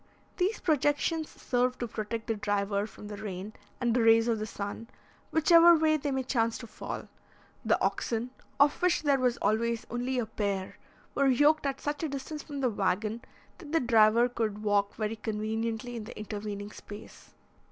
[0.37, 4.47] These projections serve to protect the driver from the rain and the rays of the
[4.47, 4.87] sun,
[5.29, 7.07] whichever way they may chance to fall.
[7.63, 10.79] The oxen, of which there was always only a pair,
[11.13, 13.21] were yoked at such a distance from the waggon,
[13.59, 17.35] that the driver could walk very conveniently in the intervening space.